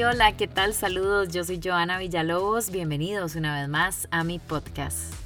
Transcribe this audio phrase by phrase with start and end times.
[0.00, 0.72] Hola, ¿qué tal?
[0.72, 5.21] Saludos, yo soy Joana Villalobos, bienvenidos una vez más a mi podcast.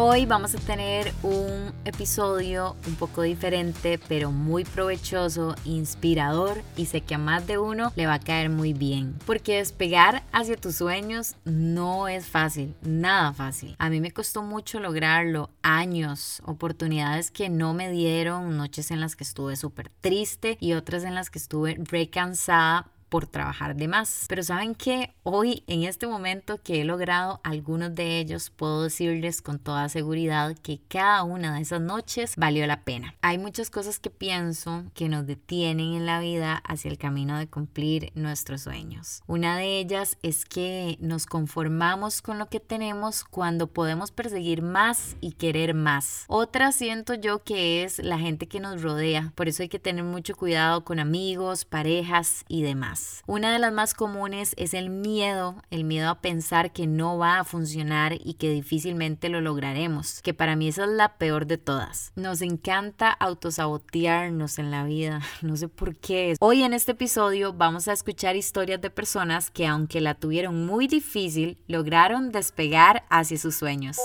[0.00, 7.00] Hoy vamos a tener un episodio un poco diferente, pero muy provechoso, inspirador y sé
[7.00, 9.18] que a más de uno le va a caer muy bien.
[9.26, 13.74] Porque despegar hacia tus sueños no es fácil, nada fácil.
[13.80, 19.16] A mí me costó mucho lograrlo, años, oportunidades que no me dieron, noches en las
[19.16, 23.88] que estuve súper triste y otras en las que estuve re cansada por trabajar de
[23.88, 24.26] más.
[24.28, 29.42] Pero saben que hoy, en este momento que he logrado algunos de ellos, puedo decirles
[29.42, 33.14] con toda seguridad que cada una de esas noches valió la pena.
[33.22, 37.46] Hay muchas cosas que pienso que nos detienen en la vida hacia el camino de
[37.46, 39.22] cumplir nuestros sueños.
[39.26, 45.16] Una de ellas es que nos conformamos con lo que tenemos cuando podemos perseguir más
[45.20, 46.24] y querer más.
[46.28, 49.32] Otra siento yo que es la gente que nos rodea.
[49.34, 52.97] Por eso hay que tener mucho cuidado con amigos, parejas y demás.
[53.26, 57.38] Una de las más comunes es el miedo, el miedo a pensar que no va
[57.38, 61.58] a funcionar y que difícilmente lo lograremos, que para mí esa es la peor de
[61.58, 62.12] todas.
[62.16, 66.36] Nos encanta autosabotearnos en la vida, no sé por qué.
[66.40, 70.86] Hoy en este episodio vamos a escuchar historias de personas que aunque la tuvieron muy
[70.86, 73.98] difícil, lograron despegar hacia sus sueños.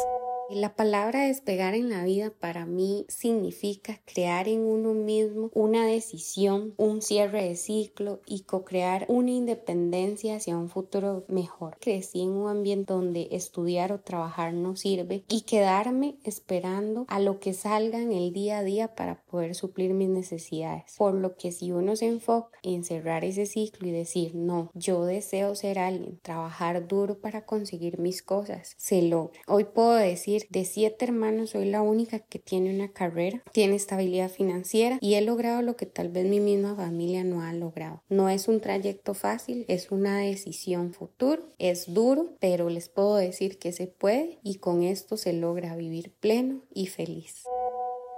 [0.49, 6.73] La palabra despegar en la vida para mí significa crear en uno mismo una decisión,
[6.77, 11.77] un cierre de ciclo y co-crear una independencia hacia un futuro mejor.
[11.80, 17.39] Crecí en un ambiente donde estudiar o trabajar no sirve y quedarme esperando a lo
[17.39, 20.95] que salga en el día a día para poder suplir mis necesidades.
[20.97, 25.05] Por lo que si uno se enfoca en cerrar ese ciclo y decir, no, yo
[25.05, 29.39] deseo ser alguien, trabajar duro para conseguir mis cosas, se logra.
[29.47, 34.30] Hoy puedo decir de siete hermanos soy la única que tiene una carrera, tiene estabilidad
[34.30, 38.02] financiera y he logrado lo que tal vez mi misma familia no ha logrado.
[38.09, 43.60] No es un trayecto fácil, es una decisión futuro, es duro, pero les puedo decir
[43.60, 47.43] que se puede y con esto se logra vivir pleno y feliz.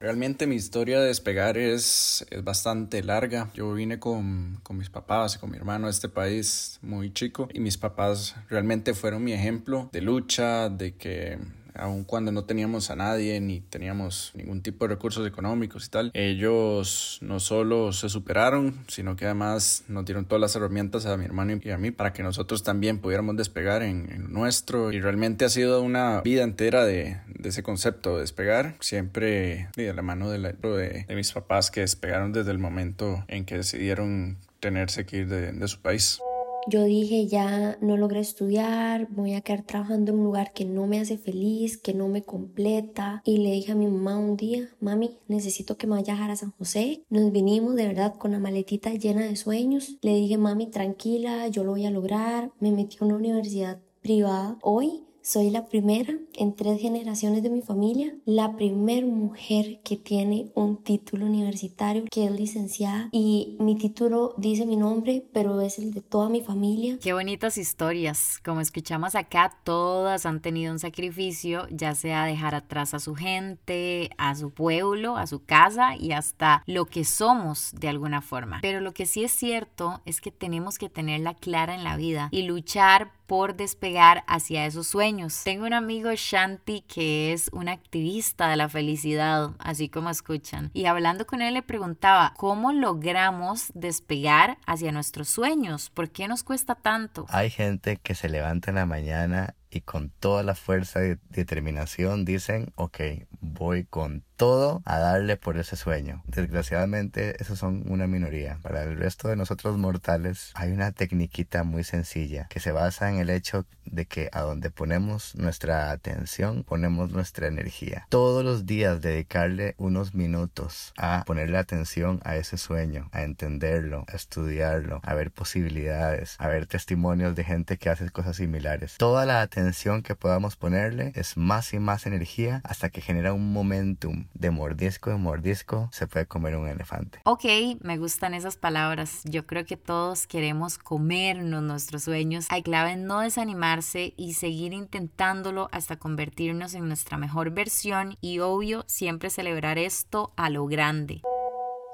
[0.01, 3.49] Realmente mi historia de despegar es, es bastante larga.
[3.53, 7.47] Yo vine con, con, mis papás y con mi hermano a este país muy chico
[7.53, 11.39] y mis papás realmente fueron mi ejemplo de lucha, de que
[11.77, 16.11] aun cuando no teníamos a nadie ni teníamos ningún tipo de recursos económicos y tal,
[16.13, 21.25] ellos no solo se superaron, sino que además nos dieron todas las herramientas a mi
[21.25, 24.91] hermano y a mí para que nosotros también pudiéramos despegar en, en nuestro.
[24.91, 30.01] Y realmente ha sido una vida entera de, ese concepto de despegar, siempre de la
[30.01, 34.37] mano de, la, de, de mis papás que despegaron desde el momento en que decidieron
[34.59, 36.19] tenerse que ir de su país.
[36.67, 40.87] Yo dije, ya no logré estudiar, voy a quedar trabajando en un lugar que no
[40.87, 43.21] me hace feliz, que no me completa.
[43.23, 46.31] Y le dije a mi mamá un día, mami, necesito que me vaya a dejar
[46.31, 47.03] a San José.
[47.09, 49.97] Nos vinimos de verdad con la maletita llena de sueños.
[50.01, 52.51] Le dije, mami, tranquila, yo lo voy a lograr.
[52.59, 54.57] Me metí a una universidad privada.
[54.61, 60.51] Hoy soy la primera en tres generaciones de mi familia, la primer mujer que tiene
[60.53, 65.93] un título universitario, que es licenciada y mi título dice mi nombre, pero es el
[65.93, 66.99] de toda mi familia.
[67.01, 68.39] Qué bonitas historias.
[68.45, 74.11] Como escuchamos acá, todas han tenido un sacrificio, ya sea dejar atrás a su gente,
[74.19, 78.59] a su pueblo, a su casa y hasta lo que somos de alguna forma.
[78.61, 82.29] Pero lo que sí es cierto es que tenemos que tenerla clara en la vida
[82.31, 85.43] y luchar por despegar hacia esos sueños.
[85.43, 90.71] Tengo un amigo Shanti que es un activista de la felicidad, así como escuchan.
[90.73, 95.89] Y hablando con él le preguntaba, ¿cómo logramos despegar hacia nuestros sueños?
[95.89, 97.25] ¿Por qué nos cuesta tanto?
[97.29, 102.23] Hay gente que se levanta en la mañana y con toda la fuerza y determinación
[102.23, 102.99] dicen, ok,
[103.41, 106.23] voy con todo a darle por ese sueño.
[106.27, 108.59] Desgraciadamente, esos son una minoría.
[108.61, 113.17] Para el resto de nosotros mortales, hay una tecniquita muy sencilla que se basa en
[113.17, 118.07] el hecho de que a donde ponemos nuestra atención, ponemos nuestra energía.
[118.09, 124.15] Todos los días dedicarle unos minutos a ponerle atención a ese sueño, a entenderlo, a
[124.15, 128.97] estudiarlo, a ver posibilidades, a ver testimonios de gente que hace cosas similares.
[128.97, 133.53] Toda la atención que podamos ponerle es más y más energía hasta que genera un
[133.53, 137.19] momentum de mordisco en mordisco se puede comer un elefante.
[137.25, 137.45] Ok,
[137.81, 139.21] me gustan esas palabras.
[139.25, 142.47] Yo creo que todos queremos comernos nuestros sueños.
[142.49, 148.39] Hay clave en no desanimarse y seguir intentándolo hasta convertirnos en nuestra mejor versión y
[148.39, 151.21] obvio siempre celebrar esto a lo grande.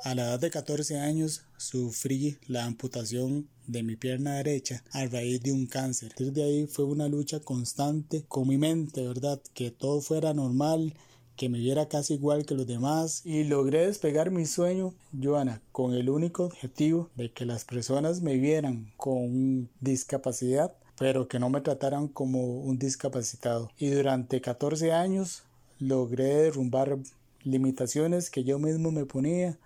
[0.04, 5.44] A la edad de 14 años sufrí la amputación de mi pierna derecha a raíz
[5.44, 6.12] de un cáncer.
[6.18, 9.40] Desde ahí fue una lucha constante con mi mente, ¿verdad?
[9.54, 10.96] Que todo fuera normal,
[11.42, 15.96] que me viera casi igual que los demás y logré despegar mi sueño, Joana, con
[15.96, 21.62] el único objetivo de que las personas me vieran con discapacidad pero que no me
[21.62, 23.72] trataran como un discapacitado.
[23.80, 25.42] Y durante 14 años
[25.80, 27.00] logré derrumbar
[27.42, 29.58] limitaciones que yo mismo me ponía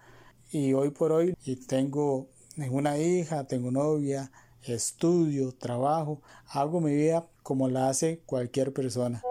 [0.53, 1.35] y hoy por hoy
[1.67, 2.29] tengo
[2.71, 4.31] una hija, tengo novia,
[4.63, 9.21] estudio, trabajo, hago mi vida como la hace cualquier persona.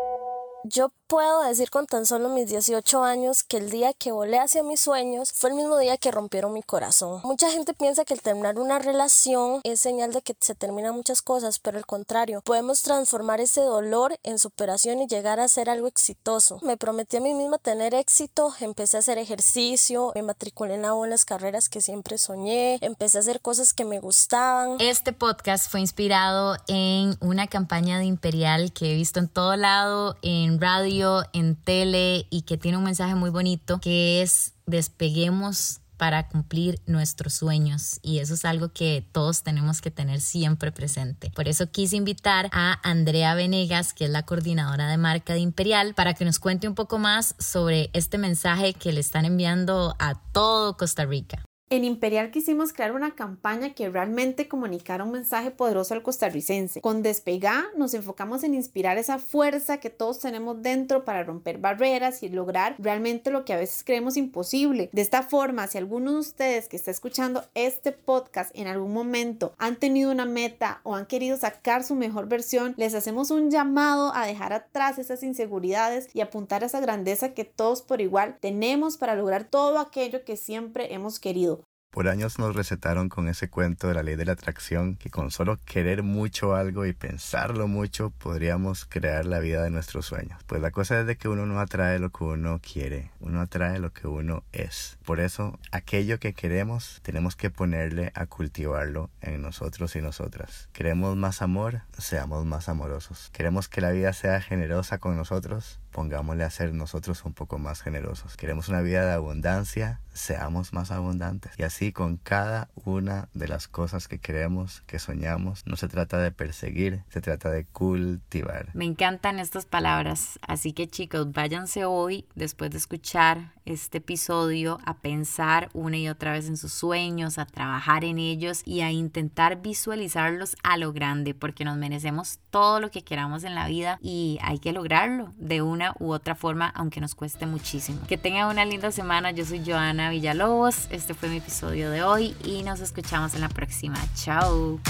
[0.66, 4.62] Yo puedo decir con tan solo mis 18 años que el día que volé hacia
[4.62, 7.20] mis sueños fue el mismo día que rompieron mi corazón.
[7.22, 11.20] Mucha gente piensa que el terminar una relación es señal de que se terminan muchas
[11.20, 15.86] cosas, pero al contrario, podemos transformar ese dolor en superación y llegar a ser algo
[15.86, 16.58] exitoso.
[16.62, 20.94] Me prometí a mí misma tener éxito, empecé a hacer ejercicio, me matriculé en la
[21.06, 24.76] las carreras que siempre soñé, empecé a hacer cosas que me gustaban.
[24.78, 30.16] Este podcast fue inspirado en una campaña de Imperial que he visto en todo lado,
[30.60, 36.80] radio, en tele y que tiene un mensaje muy bonito que es despeguemos para cumplir
[36.86, 41.30] nuestros sueños y eso es algo que todos tenemos que tener siempre presente.
[41.30, 45.94] Por eso quise invitar a Andrea Venegas, que es la coordinadora de marca de Imperial,
[45.94, 50.20] para que nos cuente un poco más sobre este mensaje que le están enviando a
[50.32, 51.44] todo Costa Rica.
[51.74, 56.80] En Imperial quisimos crear una campaña que realmente comunicara un mensaje poderoso al costarricense.
[56.80, 62.22] Con Despegá nos enfocamos en inspirar esa fuerza que todos tenemos dentro para romper barreras
[62.22, 64.88] y lograr realmente lo que a veces creemos imposible.
[64.92, 69.52] De esta forma, si alguno de ustedes que está escuchando este podcast en algún momento
[69.58, 74.14] han tenido una meta o han querido sacar su mejor versión, les hacemos un llamado
[74.14, 78.96] a dejar atrás esas inseguridades y apuntar a esa grandeza que todos por igual tenemos
[78.96, 81.63] para lograr todo aquello que siempre hemos querido.
[81.94, 85.30] Por años nos recetaron con ese cuento de la ley de la atracción que con
[85.30, 90.42] solo querer mucho algo y pensarlo mucho podríamos crear la vida de nuestros sueños.
[90.48, 93.78] Pues la cosa es de que uno no atrae lo que uno quiere, uno atrae
[93.78, 94.98] lo que uno es.
[95.04, 100.68] Por eso aquello que queremos tenemos que ponerle a cultivarlo en nosotros y nosotras.
[100.72, 103.30] Queremos más amor, seamos más amorosos.
[103.32, 107.80] Queremos que la vida sea generosa con nosotros, pongámosle a ser nosotros un poco más
[107.80, 108.36] generosos.
[108.36, 111.52] Queremos una vida de abundancia, seamos más abundantes.
[111.56, 116.18] Y así con cada una de las cosas que queremos, que soñamos, no se trata
[116.18, 118.70] de perseguir, se trata de cultivar.
[118.74, 124.98] Me encantan estas palabras, así que chicos, váyanse hoy, después de escuchar este episodio, a
[124.98, 129.62] pensar una y otra vez en sus sueños, a trabajar en ellos y a intentar
[129.62, 134.38] visualizarlos a lo grande, porque nos merecemos todo lo que queramos en la vida y
[134.42, 138.00] hay que lograrlo de una u otra forma, aunque nos cueste muchísimo.
[138.06, 142.36] Que tengan una linda semana, yo soy Joana Villalobos, este fue mi episodio de hoy
[142.44, 143.96] y nos escuchamos en la próxima.
[144.14, 144.80] Chao.